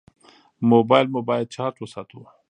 موبایل 0.71 1.05
مو 1.13 1.21
باید 1.27 1.51
چارج 1.55 1.75
وساتو. 1.83 2.19